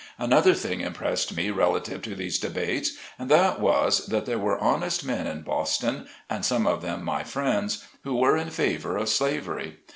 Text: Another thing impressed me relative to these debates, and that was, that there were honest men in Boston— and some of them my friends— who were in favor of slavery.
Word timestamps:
Another 0.17 0.55
thing 0.55 0.81
impressed 0.81 1.37
me 1.37 1.51
relative 1.51 2.01
to 2.01 2.15
these 2.15 2.39
debates, 2.39 2.97
and 3.19 3.29
that 3.29 3.59
was, 3.59 4.07
that 4.07 4.25
there 4.25 4.39
were 4.39 4.57
honest 4.57 5.05
men 5.05 5.27
in 5.27 5.43
Boston— 5.43 6.07
and 6.27 6.43
some 6.43 6.65
of 6.65 6.81
them 6.81 7.03
my 7.05 7.21
friends— 7.23 7.85
who 8.03 8.15
were 8.15 8.35
in 8.35 8.49
favor 8.49 8.97
of 8.97 9.09
slavery. 9.09 9.77